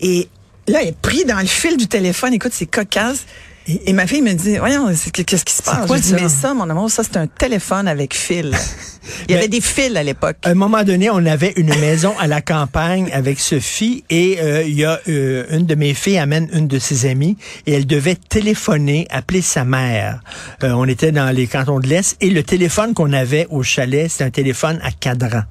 Et 0.00 0.28
là, 0.66 0.80
elle 0.82 0.88
est 0.88 0.98
prise 1.00 1.26
dans 1.26 1.38
le 1.38 1.46
fil 1.46 1.76
du 1.76 1.86
téléphone. 1.86 2.34
Écoute, 2.34 2.52
c'est 2.52 2.66
cocasse. 2.66 3.20
Et, 3.68 3.90
et 3.90 3.92
ma 3.92 4.06
fille 4.06 4.22
me 4.22 4.32
dit, 4.32 4.56
voyons, 4.58 4.88
qu'est-ce 5.12 5.44
qui 5.44 5.52
se 5.54 5.62
passe? 5.62 5.86
quoi 5.86 5.96
Je 5.98 6.02
dis, 6.02 6.08
ça? 6.10 6.16
mais 6.20 6.28
ça, 6.28 6.54
mon 6.54 6.68
amour, 6.68 6.90
ça, 6.90 7.02
c'est 7.04 7.16
un 7.18 7.26
téléphone 7.26 7.86
avec 7.88 8.14
fil. 8.14 8.52
Il 9.28 9.32
y 9.32 9.34
Ben, 9.34 9.38
avait 9.38 9.48
des 9.48 9.60
fils 9.60 9.96
à 9.96 10.02
l'époque. 10.02 10.36
À 10.44 10.50
un 10.50 10.54
moment 10.54 10.82
donné, 10.82 11.10
on 11.10 11.24
avait 11.26 11.52
une 11.56 11.74
maison 11.78 12.14
à 12.18 12.26
la 12.26 12.40
campagne 12.40 13.10
avec 13.12 13.38
Sophie 13.40 14.04
et 14.10 14.38
euh, 14.40 14.62
il 14.62 14.74
y 14.74 14.84
a 14.84 15.00
euh, 15.08 15.44
une 15.50 15.66
de 15.66 15.74
mes 15.74 15.94
filles 15.94 16.18
amène 16.18 16.48
une 16.52 16.68
de 16.68 16.78
ses 16.78 17.06
amies 17.06 17.36
et 17.66 17.72
elle 17.72 17.86
devait 17.86 18.14
téléphoner, 18.16 19.06
appeler 19.10 19.40
sa 19.42 19.64
mère. 19.64 20.20
Euh, 20.62 20.70
on 20.72 20.86
était 20.86 21.12
dans 21.12 21.34
les 21.34 21.46
cantons 21.46 21.80
de 21.80 21.86
l'Est 21.88 22.16
et 22.20 22.30
le 22.30 22.42
téléphone 22.42 22.94
qu'on 22.94 23.12
avait 23.12 23.46
au 23.50 23.62
chalet, 23.62 24.08
c'était 24.10 24.24
un 24.24 24.30
téléphone 24.30 24.78
à 24.82 24.90
cadran. 24.90 25.42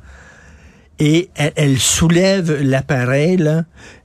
Et 0.99 1.29
elle, 1.35 1.53
elle 1.55 1.79
soulève 1.79 2.61
l'appareil, 2.61 3.37
là, 3.37 3.63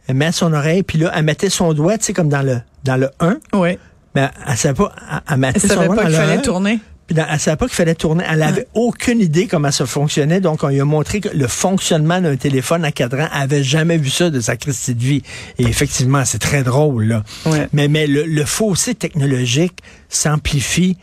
elle 0.08 0.14
met 0.16 0.26
à 0.26 0.32
son 0.32 0.52
oreille, 0.52 0.82
puis 0.82 0.98
là, 0.98 1.10
elle 1.14 1.24
mettait 1.24 1.50
son 1.50 1.72
doigt, 1.74 1.98
tu 1.98 2.04
sais, 2.06 2.12
comme 2.12 2.28
dans 2.28 2.42
le 2.42 2.60
dans 2.84 2.96
le 2.96 3.10
1, 3.20 3.36
Oui. 3.54 3.78
Mais 4.14 4.28
elle 4.46 4.56
savait 4.56 4.74
pas, 4.74 4.92
elle, 5.10 5.20
elle 5.30 5.36
mettait 5.38 5.60
Elle 5.62 5.68
savait 5.70 5.88
pas 5.88 6.04
qu'il 6.04 6.14
fallait 6.14 6.32
1, 6.34 6.38
tourner. 6.38 6.78
puis 7.06 7.14
dans- 7.16 7.26
elle 7.30 7.40
savait 7.40 7.56
pas 7.56 7.66
qu'il 7.66 7.74
fallait 7.74 7.94
tourner. 7.94 8.24
Elle 8.30 8.42
avait 8.42 8.66
aucune 8.74 9.20
idée 9.20 9.46
comment 9.46 9.70
ça 9.70 9.86
fonctionnait. 9.86 10.40
Donc, 10.40 10.62
on 10.62 10.68
lui 10.68 10.80
a 10.80 10.84
montré 10.84 11.20
que 11.20 11.28
le 11.28 11.46
fonctionnement 11.48 12.20
d'un 12.20 12.36
téléphone 12.36 12.84
à 12.84 12.92
cadran 12.92 13.28
elle 13.34 13.42
avait 13.42 13.62
jamais 13.64 13.98
vu 13.98 14.10
ça 14.10 14.30
de 14.30 14.40
sa 14.40 14.56
Christie 14.56 14.94
de 14.94 15.02
vie. 15.02 15.22
Et 15.58 15.64
effectivement, 15.64 16.24
c'est 16.24 16.38
très 16.38 16.62
drôle, 16.62 17.04
là. 17.04 17.22
Ouais. 17.46 17.68
Mais, 17.72 17.88
mais 17.88 18.06
le, 18.06 18.24
le 18.24 18.44
fossé 18.44 18.94
technologique 18.94 19.78
s'amplifie 20.08 20.96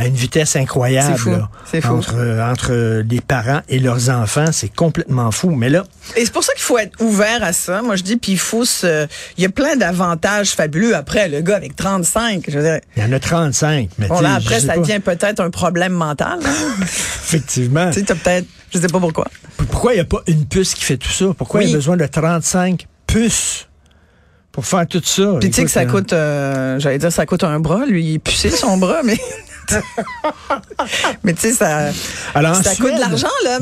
à 0.00 0.06
une 0.06 0.14
vitesse 0.14 0.54
incroyable. 0.56 1.14
C'est 1.14 1.18
fou. 1.18 1.30
là. 1.30 1.48
Fou. 1.82 1.94
Entre, 1.96 2.40
entre 2.50 3.02
les 3.08 3.20
parents 3.20 3.60
et 3.68 3.78
leurs 3.80 4.10
enfants, 4.10 4.52
c'est 4.52 4.68
complètement 4.74 5.30
fou. 5.32 5.50
Mais 5.50 5.68
là, 5.68 5.84
Et 6.16 6.24
c'est 6.24 6.32
pour 6.32 6.44
ça 6.44 6.52
qu'il 6.54 6.62
faut 6.62 6.78
être 6.78 7.00
ouvert 7.02 7.42
à 7.42 7.52
ça. 7.52 7.82
Moi, 7.82 7.96
je 7.96 8.02
dis, 8.04 8.16
puis 8.16 8.32
il 8.32 8.38
faut 8.38 8.64
se... 8.64 9.06
Il 9.36 9.42
y 9.42 9.46
a 9.46 9.48
plein 9.50 9.74
d'avantages 9.76 10.50
fabuleux. 10.52 10.94
Après, 10.94 11.28
le 11.28 11.40
gars 11.40 11.56
avec 11.56 11.74
35, 11.74 12.44
je 12.48 12.58
veux 12.58 12.62
dire... 12.64 12.78
il 12.96 13.02
y 13.02 13.06
en 13.06 13.12
a 13.12 13.18
35. 13.18 13.90
Mais 13.98 14.06
Bon, 14.06 14.20
là, 14.20 14.34
après, 14.34 14.60
ça 14.60 14.74
pas. 14.74 14.78
devient 14.78 15.00
peut-être 15.00 15.40
un 15.40 15.50
problème 15.50 15.92
mental. 15.92 16.38
hein? 16.44 16.74
Effectivement. 16.82 17.90
tu 17.90 18.00
sais, 18.00 18.14
peut-être... 18.14 18.46
Je 18.72 18.78
sais 18.78 18.86
pas 18.86 19.00
pourquoi. 19.00 19.26
Pourquoi 19.70 19.92
il 19.94 19.96
n'y 19.96 20.00
a 20.02 20.04
pas 20.04 20.22
une 20.26 20.44
puce 20.46 20.74
qui 20.74 20.84
fait 20.84 20.96
tout 20.98 21.10
ça? 21.10 21.26
Pourquoi 21.36 21.62
il 21.64 21.70
y 21.70 21.72
a 21.72 21.76
besoin 21.76 21.96
de 21.96 22.06
35 22.06 22.86
puces 23.06 23.66
pour 24.52 24.64
faire 24.66 24.86
tout 24.86 25.02
ça? 25.04 25.36
Puis 25.40 25.50
tu 25.50 25.56
sais 25.56 25.64
que 25.64 25.70
ça 25.70 25.82
Écoute, 25.82 25.94
coûte, 26.04 26.12
euh, 26.12 26.78
j'allais 26.78 26.98
dire, 26.98 27.10
ça 27.10 27.26
coûte 27.26 27.44
un 27.44 27.58
bras. 27.60 27.86
Lui, 27.86 28.04
il 28.04 28.14
est 28.14 28.18
pucé 28.18 28.50
son 28.50 28.76
bras, 28.76 29.00
mais... 29.04 29.18
mais 31.24 31.34
tu 31.34 31.40
sais, 31.40 31.52
ça, 31.52 31.90
Alors, 32.34 32.56
ça 32.56 32.74
coûte 32.76 32.94
de 32.94 33.00
l'argent, 33.00 33.28
là. 33.44 33.58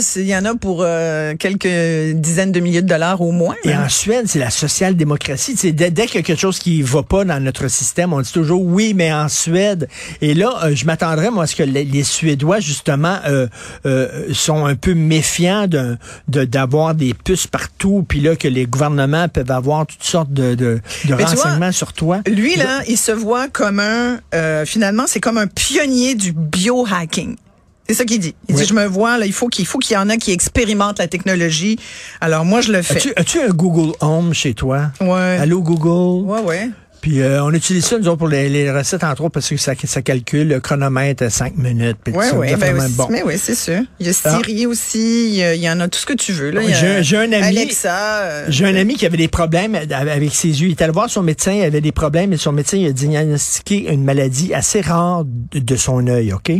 C'est- 0.00 0.20
Il 0.20 0.26
y 0.28 0.36
en 0.36 0.44
a 0.44 0.54
pour 0.54 0.82
euh, 0.82 1.34
quelques 1.38 2.14
dizaines 2.16 2.52
de 2.52 2.60
milliers 2.60 2.82
de 2.82 2.88
dollars 2.88 3.20
au 3.20 3.32
moins. 3.32 3.54
Et 3.64 3.72
hein. 3.72 3.84
en 3.86 3.88
Suède, 3.88 4.24
c'est 4.26 4.38
la 4.38 4.50
social-démocratie. 4.50 5.54
Dès, 5.72 5.90
dès 5.90 6.06
qu'il 6.06 6.16
y 6.16 6.18
a 6.18 6.22
quelque 6.22 6.38
chose 6.40 6.58
qui 6.58 6.82
va 6.82 7.02
pas 7.02 7.24
dans 7.24 7.40
notre 7.42 7.68
système, 7.68 8.12
on 8.12 8.20
dit 8.20 8.32
toujours 8.32 8.62
oui, 8.62 8.92
mais 8.94 9.12
en 9.12 9.28
Suède. 9.28 9.88
Et 10.20 10.34
là, 10.34 10.52
euh, 10.64 10.74
je 10.74 10.84
m'attendrais, 10.84 11.30
moi, 11.30 11.44
à 11.44 11.46
ce 11.46 11.56
que 11.56 11.62
les, 11.62 11.84
les 11.84 12.02
Suédois, 12.04 12.60
justement, 12.60 13.18
euh, 13.26 13.46
euh, 13.86 14.32
sont 14.32 14.64
un 14.66 14.74
peu 14.76 14.94
méfiants 14.94 15.66
de 15.66 15.96
de- 16.28 16.44
d'avoir 16.44 16.94
des 16.94 17.14
puces 17.14 17.46
partout, 17.46 18.04
puis 18.08 18.20
là, 18.20 18.36
que 18.36 18.48
les 18.48 18.66
gouvernements 18.66 19.28
peuvent 19.28 19.50
avoir 19.50 19.86
toutes 19.86 20.02
sortes 20.02 20.32
de, 20.32 20.54
de, 20.54 20.80
vois, 21.06 21.24
renseignements 21.24 21.72
sur 21.72 21.92
toi. 21.92 22.20
Lui, 22.26 22.56
là, 22.56 22.80
il 22.88 22.96
se 22.96 23.12
voit 23.12 23.48
comme 23.48 23.80
un... 23.80 24.18
euh, 24.34 24.64
finalement, 24.64 25.04
c'est 25.06 25.20
comme 25.20 25.38
un 25.38 25.46
pionnier 25.54 26.14
du 26.14 26.32
biohacking. 26.32 27.36
C'est 27.88 27.94
ça 27.94 28.04
qu'il 28.04 28.20
dit. 28.20 28.34
Il 28.48 28.54
Oui. 28.54 28.60
dit, 28.62 28.68
je 28.68 28.74
me 28.74 28.86
vois, 28.86 29.18
là, 29.18 29.26
il 29.26 29.32
faut 29.32 29.48
qu'il 29.48 29.66
faut 29.66 29.78
qu'il 29.78 29.94
y 29.94 29.96
en 29.96 30.08
a 30.10 30.16
qui 30.16 30.30
expérimentent 30.30 31.00
la 31.00 31.08
technologie. 31.08 31.76
Alors, 32.20 32.44
moi, 32.44 32.60
je 32.60 32.70
le 32.70 32.82
fais. 32.82 32.96
As-tu 32.98 33.12
as-tu 33.16 33.40
un 33.40 33.48
Google 33.48 33.96
Home 34.00 34.32
chez 34.32 34.54
toi? 34.54 34.92
Ouais. 35.00 35.38
Allô, 35.40 35.60
Google? 35.60 36.24
Ouais, 36.30 36.40
ouais. 36.40 36.70
Puis 37.00 37.20
euh, 37.22 37.42
on 37.42 37.52
utilise 37.54 37.86
ça, 37.86 37.98
nous 37.98 38.08
autres, 38.08 38.18
pour 38.18 38.28
les, 38.28 38.50
les 38.50 38.70
recettes, 38.70 39.04
entre 39.04 39.22
autres, 39.22 39.32
parce 39.32 39.48
que 39.48 39.56
ça, 39.56 39.72
ça 39.84 40.02
calcule 40.02 40.48
le 40.48 40.60
chronomètre 40.60 41.22
à 41.22 41.30
5 41.30 41.56
minutes. 41.56 41.96
puis 42.04 42.12
Oui, 42.14 42.26
oui, 42.34 42.54
ben, 42.60 42.76
oui, 42.78 42.84
bon. 42.94 43.08
mais 43.10 43.22
oui, 43.22 43.34
c'est 43.38 43.54
sûr. 43.54 43.80
Il 43.98 44.06
y 44.06 44.10
a 44.10 44.12
Ah. 44.24 44.36
Siri 44.44 44.66
aussi, 44.66 45.28
il 45.30 45.34
y, 45.36 45.42
a- 45.42 45.54
il 45.54 45.62
y 45.62 45.70
en 45.70 45.80
a 45.80 45.88
tout 45.88 45.98
ce 45.98 46.04
que 46.04 46.12
tu 46.12 46.32
veux. 46.32 46.50
là. 46.50 46.60
J'ai- 46.68 47.02
j'ai 47.02 47.16
un 47.16 47.32
ami- 47.32 47.42
Alexa. 47.58 48.18
euh, 48.22 48.46
J'ai 48.50 48.66
un 48.66 48.74
ami 48.74 48.96
qui 48.96 49.06
avait 49.06 49.16
des 49.16 49.28
problèmes 49.28 49.74
avec 49.90 50.34
ses 50.34 50.48
yeux. 50.60 50.68
Il 50.68 50.72
est 50.72 50.82
allé 50.82 50.92
voir 50.92 51.08
son 51.08 51.22
médecin, 51.22 51.52
il 51.52 51.62
avait 51.62 51.80
des 51.80 51.92
problèmes 51.92 52.34
et 52.34 52.36
son 52.36 52.52
médecin 52.52 52.76
il 52.76 52.86
a 52.86 52.92
diagnostiqué 52.92 53.90
une 53.90 54.04
maladie 54.04 54.52
assez 54.52 54.82
rare 54.82 55.24
de, 55.24 55.58
de 55.58 55.76
son 55.76 56.06
œil, 56.06 56.34
OK? 56.34 56.50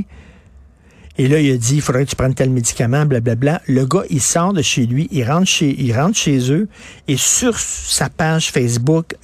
Et 1.18 1.28
là, 1.28 1.38
il 1.38 1.52
a 1.52 1.56
dit, 1.58 1.74
il 1.74 1.82
faudrait 1.82 2.04
que 2.06 2.10
tu 2.10 2.16
prennes 2.16 2.32
tel 2.34 2.48
médicament, 2.48 3.04
blablabla. 3.04 3.60
Le 3.66 3.84
gars, 3.84 4.04
il 4.08 4.22
sort 4.22 4.54
de 4.54 4.62
chez 4.62 4.86
lui, 4.86 5.06
il 5.10 5.22
rentre 5.30 5.46
chez, 5.48 5.74
il 5.78 5.92
rentre 5.92 6.16
chez 6.16 6.50
eux 6.50 6.66
et 7.08 7.18
sur 7.18 7.58
sa 7.58 8.08
page 8.08 8.50
Facebook, 8.50 9.16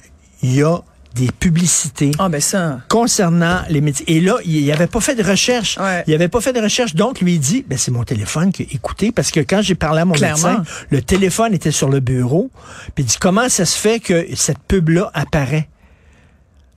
il 0.43 0.53
y 0.53 0.61
a 0.61 0.77
des 1.17 1.29
publicités 1.31 2.11
Ah, 2.19 2.29
ben 2.29 2.39
ça. 2.41 2.79
concernant 2.89 3.61
les 3.69 3.81
médecins. 3.81 4.03
Et 4.07 4.19
là, 4.21 4.35
il 4.45 4.65
n'avait 4.67 4.87
pas 4.87 5.01
fait 5.01 5.15
de 5.15 5.23
recherche. 5.23 5.77
Ouais. 5.77 6.03
Il 6.07 6.11
n'avait 6.11 6.27
pas 6.27 6.41
fait 6.41 6.53
de 6.53 6.61
recherche. 6.61 6.95
Donc, 6.95 7.21
lui, 7.21 7.33
il 7.33 7.39
dit, 7.39 7.65
ben, 7.67 7.77
c'est 7.77 7.91
mon 7.91 8.03
téléphone 8.03 8.51
qui 8.51 8.63
a 8.63 8.65
écouté. 8.73 9.11
Parce 9.11 9.31
que 9.31 9.39
quand 9.39 9.61
j'ai 9.61 9.75
parlé 9.75 10.01
à 10.01 10.05
mon 10.05 10.13
Clairement. 10.13 10.59
médecin, 10.59 10.63
le 10.89 11.01
téléphone 11.01 11.53
était 11.53 11.71
sur 11.71 11.89
le 11.89 11.99
bureau. 11.99 12.49
Puis 12.95 13.03
il 13.03 13.07
dit, 13.07 13.17
comment 13.19 13.49
ça 13.49 13.65
se 13.65 13.77
fait 13.77 13.99
que 13.99 14.25
cette 14.35 14.59
pub-là 14.67 15.11
apparaît? 15.13 15.67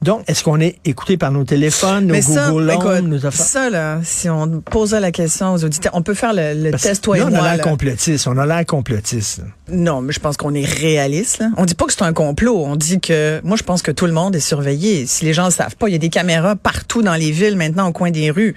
Donc, 0.03 0.23
est-ce 0.29 0.43
qu'on 0.43 0.61
est 0.61 0.79
écouté 0.87 1.19
par 1.19 1.31
nos 1.31 1.45
téléphones, 1.45 2.07
nos 2.07 2.15
Mais 2.15 2.23
ça, 2.23 2.49
Google 2.51 2.71
Home, 2.71 2.77
écoute, 2.97 3.09
nos 3.11 3.27
affaires? 3.27 3.47
ça, 3.47 3.69
là, 3.71 3.99
si 4.03 4.31
on 4.31 4.63
posait 4.63 4.99
la 4.99 5.13
question 5.13 5.53
aux 5.53 5.63
auditeurs, 5.63 5.93
on 5.95 6.01
peut 6.01 6.15
faire 6.15 6.33
le, 6.33 6.55
le 6.55 6.71
Parce 6.71 6.85
que 6.85 6.89
test, 6.89 7.05
toi 7.05 7.19
et 7.19 7.23
on 7.23 7.29
moi. 7.29 7.41
a 7.41 7.43
l'air 7.43 7.57
là. 7.59 7.71
complotiste. 7.71 8.27
On 8.27 8.39
a 8.39 8.47
l'air 8.47 8.65
complotiste. 8.65 9.43
Non, 9.71 10.01
mais 10.01 10.15
je 10.15 10.21
pense 10.21 10.39
qu'on 10.39 10.55
est 10.55 10.65
réaliste. 10.65 11.41
Là. 11.41 11.51
On 11.59 11.67
dit 11.67 11.75
pas 11.75 11.85
que 11.85 11.93
c'est 11.93 12.03
un 12.03 12.15
complot. 12.15 12.65
On 12.65 12.77
dit 12.77 12.99
que 12.99 13.43
moi, 13.45 13.59
je 13.59 13.63
pense 13.63 13.83
que 13.83 13.91
tout 13.91 14.07
le 14.07 14.13
monde 14.13 14.35
est 14.35 14.41
surveillé. 14.41 15.05
Si 15.07 15.27
les 15.27 15.35
gens 15.35 15.45
le 15.45 15.51
savent 15.51 15.77
pas, 15.77 15.89
il 15.89 15.93
y 15.93 15.97
a 15.97 15.99
des 15.99 16.09
caméras 16.09 16.57
partout 16.57 17.03
dans 17.03 17.15
les 17.15 17.31
villes 17.31 17.57
maintenant 17.57 17.87
au 17.89 17.93
coin 17.93 18.11
des 18.11 18.31
rues. 18.31 18.55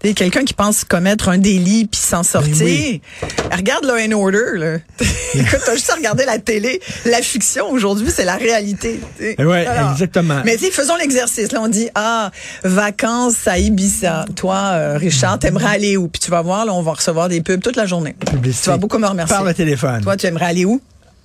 Quelqu'un 0.00 0.44
qui 0.44 0.54
pense 0.54 0.84
commettre 0.84 1.28
un 1.30 1.38
délit 1.38 1.86
puis 1.86 2.00
s'en 2.00 2.22
sortir. 2.22 2.54
Ben 2.58 2.64
oui. 2.64 3.00
Regarde 3.50 3.84
Law 3.84 3.96
and 3.96 4.12
Order. 4.12 4.56
Là. 4.56 4.76
Écoute, 5.34 5.60
t'as 5.64 5.74
juste 5.74 5.90
à 5.90 5.94
regarder 5.94 6.24
la 6.24 6.38
télé. 6.38 6.80
La 7.06 7.22
fiction 7.22 7.68
aujourd'hui, 7.70 8.08
c'est 8.14 8.24
la 8.24 8.36
réalité. 8.36 9.00
Ouais, 9.20 9.66
Alors, 9.66 9.92
exactement. 9.92 10.42
Mais 10.44 10.56
faisons 10.58 10.96
l'exercice. 10.96 11.50
Là, 11.50 11.60
on 11.62 11.68
dit 11.68 11.88
ah 11.94 12.30
vacances 12.62 13.48
à 13.48 13.58
Ibiza. 13.58 14.26
Toi, 14.36 14.56
euh, 14.74 14.96
Richard, 14.98 15.38
t'aimerais 15.38 15.74
aller 15.74 15.96
où 15.96 16.08
Puis 16.08 16.20
tu 16.20 16.30
vas 16.30 16.42
voir, 16.42 16.66
là, 16.66 16.72
on 16.74 16.82
va 16.82 16.92
recevoir 16.92 17.28
des 17.28 17.40
pubs 17.40 17.60
toute 17.62 17.76
la 17.76 17.86
journée. 17.86 18.14
Publicité. 18.30 18.64
Tu 18.64 18.70
vas 18.70 18.76
beaucoup 18.76 18.98
me 18.98 19.06
remercier. 19.08 19.34
Par 19.34 19.44
le 19.44 19.54
téléphone. 19.54 20.02
Toi, 20.02 20.16
tu 20.16 20.26
aimerais 20.26 20.46
aller 20.46 20.64
où? 20.64 20.80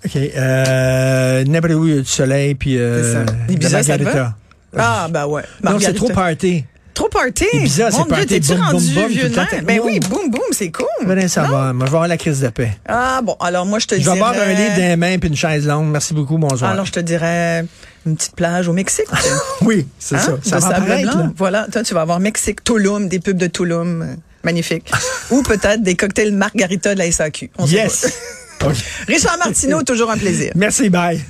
OK. 0.05 0.15
Euh, 0.15 1.43
N'importe 1.43 1.73
où, 1.73 1.85
il 1.87 1.95
y 1.95 1.97
a 1.97 2.01
du 2.01 2.07
soleil, 2.07 2.55
puis 2.55 2.77
euh, 2.77 3.03
C'est 3.03 3.13
ça. 3.13 3.23
de 3.47 3.53
Ibiza, 3.53 3.83
ça 3.83 3.97
te 3.97 4.03
Margarita. 4.03 4.35
Ah, 4.77 5.07
ben 5.11 5.25
ouais. 5.27 5.41
Non, 5.41 5.47
c'est 5.47 5.63
Margarita. 5.73 5.93
trop 5.93 6.09
party. 6.09 6.63
Trop 6.93 7.07
party. 7.09 7.45
Ibiza, 7.53 7.89
c'est 7.91 8.05
party, 8.07 8.25
t'es-tu 8.27 8.53
rendu 8.53 8.85
vieux 9.07 9.31
t'es- 9.31 9.61
Ben 9.61 9.79
oui, 9.83 9.99
boum, 9.99 10.29
boum, 10.29 10.41
c'est 10.51 10.71
cool. 10.71 10.85
Venez 11.05 11.27
savoir. 11.27 11.73
Moi, 11.73 11.85
je 11.85 11.91
vais 11.91 11.95
avoir 11.97 12.07
la 12.07 12.17
crise 12.17 12.41
de 12.41 12.49
paix. 12.49 12.71
Ah, 12.87 13.21
bon, 13.23 13.35
alors 13.39 13.65
moi, 13.65 13.79
je 13.79 13.87
te 13.87 13.95
Je 13.95 13.99
vais 13.99 14.03
dirais... 14.13 14.17
avoir 14.17 14.33
un 14.33 14.53
livre 14.53 14.71
dans 14.71 14.77
les 14.77 14.95
mains 14.97 15.17
puis 15.17 15.29
une 15.29 15.35
chaise 15.35 15.65
longue. 15.67 15.87
Merci 15.87 16.13
beaucoup, 16.13 16.37
bonsoir. 16.37 16.71
Alors, 16.71 16.85
je 16.85 16.91
te 16.91 16.99
dirais 16.99 17.65
une 18.05 18.15
petite 18.15 18.35
plage 18.35 18.67
au 18.67 18.73
Mexique. 18.73 19.05
oui, 19.61 19.87
c'est 19.99 20.15
Hein? 20.15 20.19
ça. 20.19 20.25
Ça 20.43 20.55
de 20.57 20.61
va 20.61 20.69
sable 20.69 20.73
apparaître, 20.85 21.11
blanc? 21.13 21.23
là. 21.23 21.31
Voilà, 21.37 21.67
toi, 21.71 21.83
tu 21.83 21.93
vas 21.93 22.01
avoir 22.01 22.19
Mexique, 22.19 22.63
Tulum, 22.63 23.07
des 23.07 23.19
pubs 23.19 23.37
de 23.37 23.47
Tulum. 23.47 24.01
euh, 24.01 24.15
Magnifique. 24.43 24.91
Ou 25.29 25.43
peut-être 25.43 25.83
des 25.83 25.95
cocktails 25.95 26.33
margarita 26.33 26.93
de 26.95 26.99
la 26.99 27.11
SAQ. 27.11 27.51
On 27.59 27.67
sait 27.67 27.73
Yes. 27.75 28.13
pas. 28.59 28.67
OK. 28.69 28.75
Richard 29.07 29.37
Martineau, 29.37 29.83
toujours 29.83 30.09
un 30.11 30.17
plaisir. 30.17 30.51
Merci, 30.55 30.89
bye. 30.89 31.21